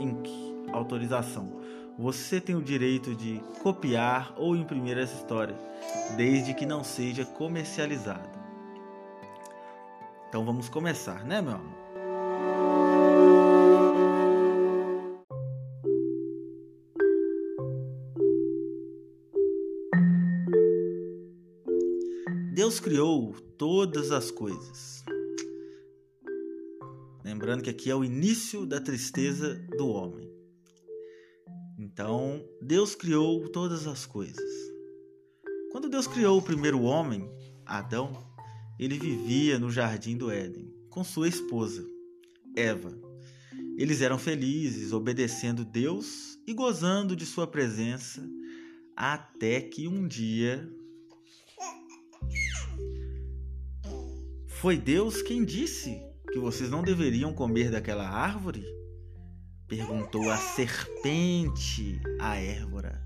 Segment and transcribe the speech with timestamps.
[0.00, 0.28] Inc.
[0.72, 1.48] Autorização.
[1.96, 5.56] Você tem o direito de copiar ou imprimir essa história,
[6.16, 8.28] desde que não seja comercializada.
[10.28, 11.84] Então vamos começar, né, meu amor?
[22.52, 25.04] Deus criou todas as coisas.
[27.24, 30.43] Lembrando que aqui é o início da tristeza do homem.
[31.94, 34.50] Então, Deus criou todas as coisas.
[35.70, 37.30] Quando Deus criou o primeiro homem,
[37.64, 38.18] Adão,
[38.80, 41.88] ele vivia no jardim do Éden com sua esposa,
[42.56, 42.92] Eva.
[43.78, 48.28] Eles eram felizes, obedecendo Deus e gozando de sua presença,
[48.96, 50.68] até que um dia
[54.48, 58.73] Foi Deus quem disse que vocês não deveriam comer daquela árvore?
[59.66, 63.02] Perguntou a serpente à Évora.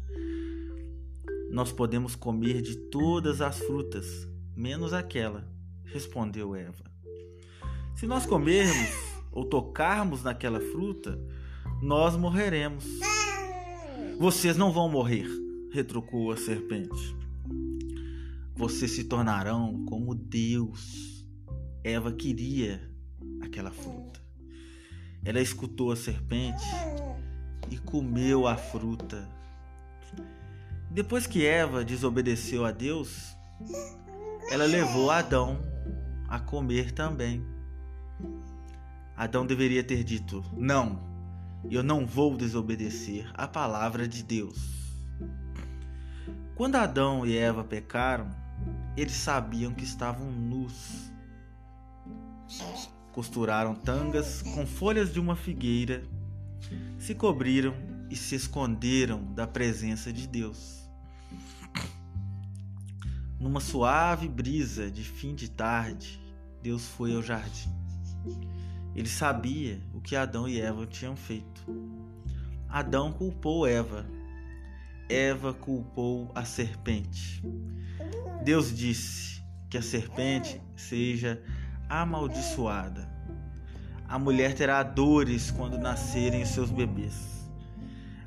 [1.50, 5.48] Nós podemos comer de todas as frutas, menos aquela,
[5.84, 6.84] respondeu Eva.
[7.94, 8.90] Se nós comermos
[9.30, 11.18] ou tocarmos naquela fruta,
[11.80, 12.84] nós morreremos.
[14.18, 15.28] Vocês não vão morrer,
[15.72, 17.16] retrucou a serpente.
[18.56, 21.24] Vocês se tornarão como Deus
[21.84, 22.92] Eva queria
[23.40, 24.27] aquela fruta.
[25.28, 26.64] Ela escutou a serpente
[27.70, 29.28] e comeu a fruta.
[30.90, 33.36] Depois que Eva desobedeceu a Deus,
[34.50, 35.60] ela levou Adão
[36.26, 37.44] a comer também.
[39.14, 40.98] Adão deveria ter dito: Não,
[41.70, 44.58] eu não vou desobedecer a palavra de Deus.
[46.54, 48.30] Quando Adão e Eva pecaram,
[48.96, 51.07] eles sabiam que estavam nus
[53.18, 56.04] Costuraram tangas com folhas de uma figueira,
[57.00, 57.74] se cobriram
[58.08, 60.88] e se esconderam da presença de Deus.
[63.40, 66.22] Numa suave brisa de fim de tarde,
[66.62, 67.74] Deus foi ao jardim.
[68.94, 71.66] Ele sabia o que Adão e Eva tinham feito.
[72.68, 74.06] Adão culpou Eva.
[75.08, 77.42] Eva culpou a serpente.
[78.44, 81.42] Deus disse que a serpente seja
[81.88, 83.08] amaldiçoada.
[84.08, 87.50] A mulher terá dores quando nascerem os seus bebês.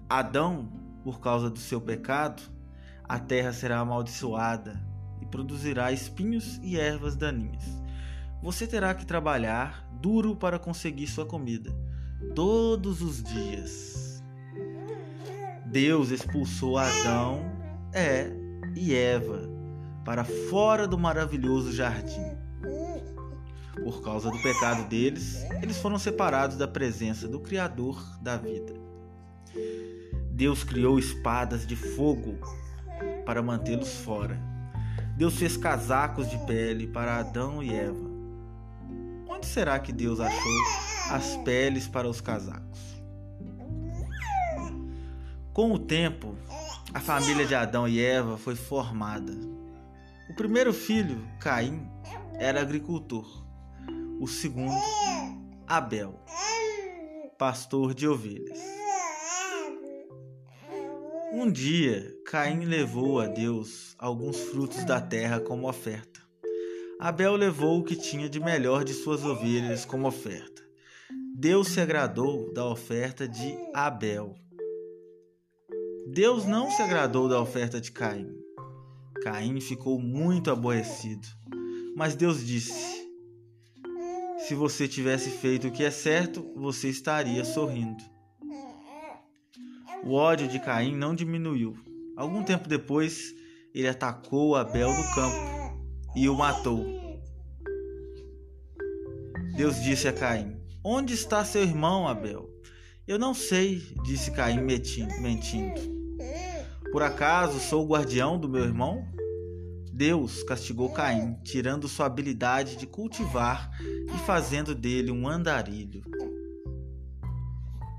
[0.10, 0.70] Adão,
[1.04, 2.42] por causa do seu pecado,
[3.04, 4.82] a terra será amaldiçoada
[5.22, 7.64] e produzirá espinhos e ervas daninhas.
[8.42, 11.72] Você terá que trabalhar duro para conseguir sua comida,
[12.36, 14.24] todos os dias.
[15.66, 17.46] Deus expulsou Adão,
[17.94, 18.32] é,
[18.76, 19.50] e Eva
[20.04, 22.41] para fora do maravilhoso jardim.
[23.84, 28.74] Por causa do pecado deles, eles foram separados da presença do Criador da vida.
[30.32, 32.40] Deus criou espadas de fogo
[33.26, 34.40] para mantê-los fora.
[35.18, 38.10] Deus fez casacos de pele para Adão e Eva.
[39.28, 40.62] Onde será que Deus achou
[41.10, 42.80] as peles para os casacos?
[45.54, 46.36] Com o tempo,
[46.94, 49.34] a família de Adão e Eva foi formada.
[50.30, 51.88] O primeiro filho, Caim,
[52.36, 53.41] era agricultor
[54.22, 54.80] o segundo,
[55.66, 56.14] Abel,
[57.40, 58.60] pastor de ovelhas.
[61.34, 66.22] Um dia, Caim levou a Deus alguns frutos da terra como oferta.
[67.00, 70.62] Abel levou o que tinha de melhor de suas ovelhas como oferta.
[71.36, 74.36] Deus se agradou da oferta de Abel.
[76.14, 78.30] Deus não se agradou da oferta de Caim.
[79.24, 81.28] Caim ficou muito aborrecido.
[81.96, 83.01] Mas Deus disse:
[84.48, 88.04] Se você tivesse feito o que é certo, você estaria sorrindo.
[90.04, 91.78] O ódio de Caim não diminuiu.
[92.18, 93.36] Algum tempo depois,
[93.74, 95.86] ele atacou Abel no campo
[96.16, 96.84] e o matou.
[99.56, 102.50] Deus disse a Caim: Onde está seu irmão Abel?
[103.08, 105.82] Eu não sei, disse Caim mentindo.
[106.92, 109.06] Por acaso sou o guardião do meu irmão?
[110.02, 116.02] Deus castigou Caim, tirando sua habilidade de cultivar e fazendo dele um andarilho.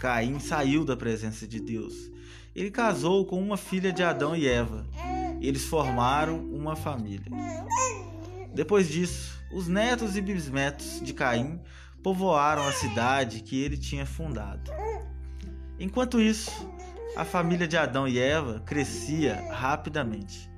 [0.01, 2.11] Caim saiu da presença de Deus.
[2.57, 4.85] Ele casou com uma filha de Adão e Eva.
[5.41, 7.31] Eles formaram uma família.
[8.53, 11.61] Depois disso, os netos e bisnetos de Caim
[12.03, 14.73] povoaram a cidade que ele tinha fundado.
[15.79, 16.69] Enquanto isso,
[17.17, 20.52] a família de Adão e Eva crescia rapidamente.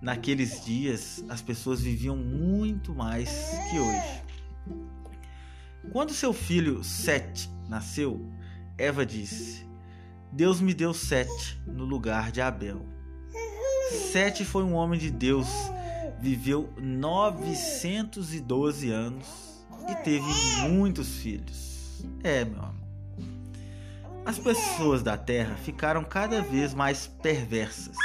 [0.00, 3.28] Naqueles dias, as pessoas viviam muito mais
[3.70, 4.22] que hoje.
[5.92, 8.26] Quando seu filho Sete nasceu,
[8.78, 9.66] Eva disse:
[10.32, 12.86] Deus me deu Sete no lugar de Abel.
[14.12, 15.48] Sete foi um homem de Deus
[16.20, 20.26] viveu 912 anos e teve
[20.68, 22.04] muitos filhos.
[22.22, 22.74] É, meu amor.
[24.26, 27.96] As pessoas da Terra ficaram cada vez mais perversas,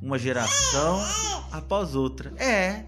[0.00, 1.00] uma geração
[1.52, 2.32] após outra.
[2.36, 2.84] É.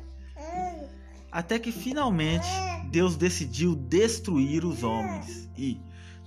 [1.31, 2.49] Até que finalmente
[2.91, 5.81] Deus decidiu destruir os homens e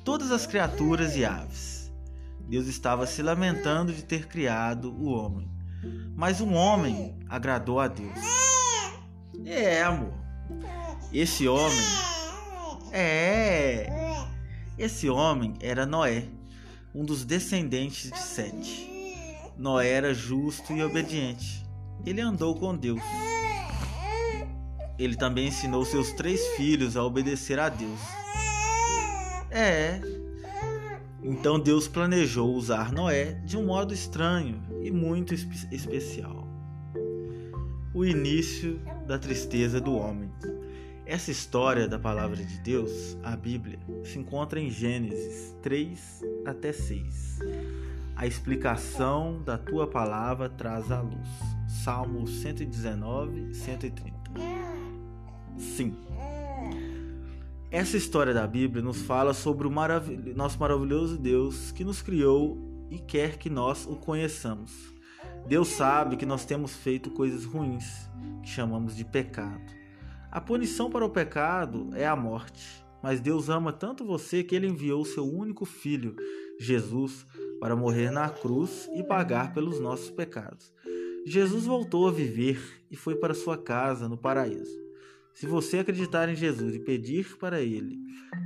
[0.03, 1.91] todas as criaturas e aves.
[2.47, 5.53] Deus estava se lamentando de ter criado o homem
[6.15, 8.13] mas um homem agradou a Deus.
[9.45, 10.13] É, amor.
[11.12, 11.85] Esse homem.
[12.91, 13.88] É.
[14.77, 16.25] Esse homem era Noé,
[16.94, 18.93] um dos descendentes de Sete.
[19.58, 21.66] Noé era justo e obediente.
[22.06, 23.02] Ele andou com Deus.
[24.98, 28.00] Ele também ensinou seus três filhos a obedecer a Deus.
[29.50, 30.02] É,
[31.24, 36.46] então Deus planejou usar Noé de um modo estranho e muito espe especial.
[37.94, 40.30] O início da tristeza do homem.
[41.06, 47.40] Essa história da palavra de Deus, a Bíblia, se encontra em Gênesis 3 até 6.
[48.15, 51.27] A explicação da tua palavra traz a luz.
[51.68, 54.13] Salmo 119, 130.
[55.57, 55.95] Sim.
[57.71, 62.88] Essa história da Bíblia nos fala sobre o marav nosso maravilhoso Deus que nos criou
[62.92, 64.94] e quer que nós o conheçamos.
[65.48, 68.07] Deus sabe que nós temos feito coisas ruins,
[68.44, 69.74] que chamamos de pecado.
[70.31, 74.68] A punição para o pecado é a morte, mas Deus ama tanto você que ele
[74.68, 76.16] enviou seu único filho,
[76.59, 77.25] Jesus,
[77.60, 80.74] para morrer na cruz e pagar pelos nossos pecados.
[81.26, 82.60] Jesus voltou a viver
[82.92, 84.84] e foi para sua casa no paraíso.
[85.34, 87.98] Se você acreditar em Jesus e pedir para Ele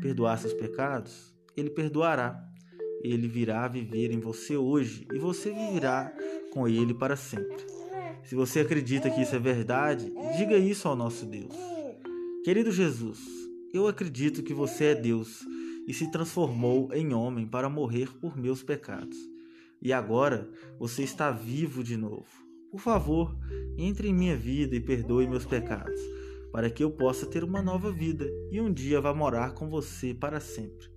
[0.01, 2.41] perdoar seus pecados, Ele perdoará.
[3.03, 6.13] Ele virá viver em você hoje e você viverá
[6.51, 7.57] com Ele para sempre.
[8.23, 11.55] Se você acredita que isso é verdade, diga isso ao nosso Deus.
[12.43, 13.19] Querido Jesus,
[13.73, 15.45] eu acredito que você é Deus
[15.87, 19.17] e se transformou em homem para morrer por meus pecados.
[19.81, 22.27] E agora você está vivo de novo.
[22.69, 23.35] Por favor,
[23.77, 25.99] entre em minha vida e perdoe meus pecados
[26.51, 30.13] para que eu possa ter uma nova vida e um dia vá morar com você
[30.13, 30.89] para sempre.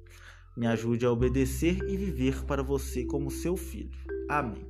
[0.57, 3.99] Me ajude a obedecer e viver para você como seu filho.
[4.29, 4.67] Amém.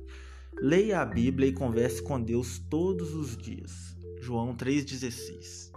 [0.61, 3.95] Leia a Bíblia e converse com Deus todos os dias.
[4.21, 5.70] João 3,16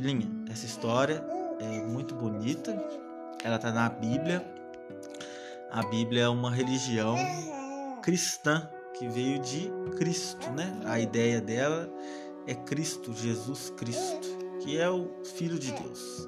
[0.00, 1.22] Filhinha, essa história
[1.60, 2.72] é muito bonita.
[3.44, 4.42] Ela está na Bíblia
[5.70, 7.16] a Bíblia é uma religião
[8.02, 8.66] cristã
[8.98, 10.74] que veio de Cristo, né?
[10.86, 11.86] A ideia dela
[12.46, 14.26] é Cristo, Jesus Cristo,
[14.62, 16.26] que é o Filho de Deus,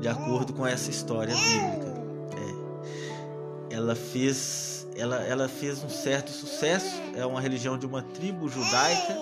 [0.00, 1.94] de acordo com essa história bíblica.
[3.70, 3.74] É.
[3.74, 6.94] Ela fez, ela, ela fez um certo sucesso.
[7.16, 9.18] É uma religião de uma tribo judaica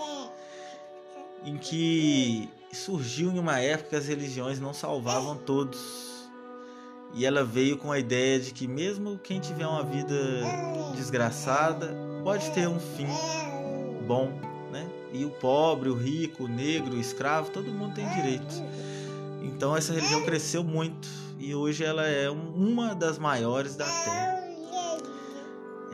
[1.42, 5.78] em que surgiu em uma época que as religiões não salvavam todos
[7.14, 10.16] e ela veio com a ideia de que mesmo quem tiver uma vida
[10.96, 13.06] desgraçada pode ter um fim
[14.06, 14.32] bom,
[14.70, 14.88] né?
[15.12, 18.54] E o pobre, o rico, o negro, o escravo, todo mundo tem direito.
[19.42, 21.06] Então essa religião cresceu muito
[21.38, 24.42] e hoje ela é uma das maiores da Terra.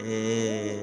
[0.00, 0.80] É,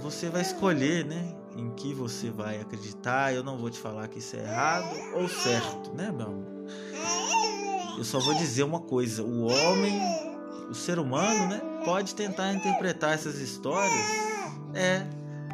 [0.00, 1.41] você vai escolher, né?
[1.56, 3.32] Em que você vai acreditar.
[3.34, 6.52] Eu não vou te falar que isso é errado ou certo, né, meu amor?
[7.98, 10.00] Eu só vou dizer uma coisa: o homem,
[10.70, 13.92] o ser humano, né, pode tentar interpretar essas histórias
[14.74, 15.06] é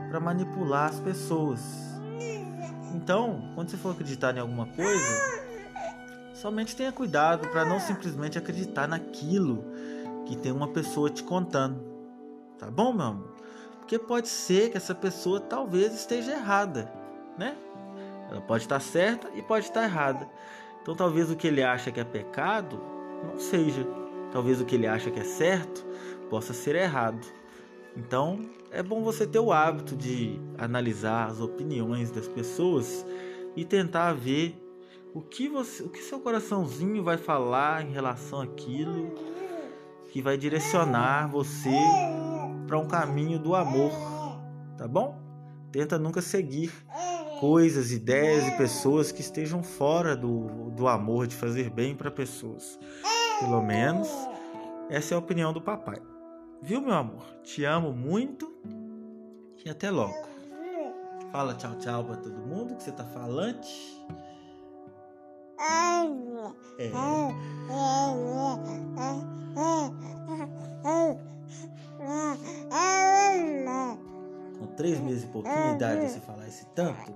[0.09, 1.61] para manipular as pessoas.
[2.95, 5.39] Então, quando você for acreditar em alguma coisa,
[6.35, 9.65] somente tenha cuidado para não simplesmente acreditar naquilo
[10.27, 11.81] que tem uma pessoa te contando.
[12.59, 13.35] Tá bom, meu amor?
[13.89, 16.93] Porque pode ser que essa pessoa talvez esteja errada,
[17.39, 17.57] né?
[18.31, 20.29] Ela pode estar certa e pode estar errada.
[20.83, 22.79] Então talvez o que ele acha que é pecado
[23.25, 23.87] não seja.
[24.31, 25.87] Talvez o que ele acha que é certo
[26.29, 27.27] possa ser errado.
[27.97, 33.07] Então é bom você ter o hábito de analisar as opiniões das pessoas
[33.57, 34.55] e tentar ver
[35.15, 39.15] o que você, o que seu coraçãozinho vai falar em relação àquilo
[40.11, 41.71] que vai direcionar você
[42.69, 43.91] para um caminho do amor,
[44.77, 45.19] tá bom?
[45.73, 46.71] Tenta nunca seguir
[47.41, 52.79] coisas, ideias e pessoas que estejam fora do, do amor, de fazer bem para pessoas.
[53.41, 54.09] Pelo menos
[54.91, 56.01] essa é a opinião do papai.
[56.63, 57.25] Viu, meu amor?
[57.43, 58.53] Te amo muito
[59.65, 60.29] e até logo.
[61.33, 63.99] Fala tchau, tchau para todo mundo que você tá falante.
[66.79, 66.91] É.
[74.79, 77.13] três meses e pouquinho de idade você falar esse tanto.